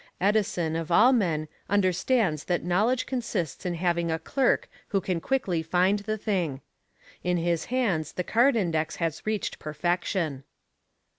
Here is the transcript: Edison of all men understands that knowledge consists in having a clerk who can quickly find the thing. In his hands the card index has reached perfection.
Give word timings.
Edison 0.19 0.75
of 0.75 0.89
all 0.91 1.13
men 1.13 1.47
understands 1.69 2.45
that 2.45 2.63
knowledge 2.63 3.05
consists 3.05 3.67
in 3.67 3.75
having 3.75 4.09
a 4.11 4.17
clerk 4.17 4.67
who 4.87 4.99
can 4.99 5.21
quickly 5.21 5.61
find 5.61 5.99
the 5.99 6.17
thing. 6.17 6.61
In 7.23 7.37
his 7.37 7.65
hands 7.65 8.11
the 8.13 8.23
card 8.23 8.55
index 8.55 8.95
has 8.95 9.23
reached 9.27 9.59
perfection. 9.59 10.43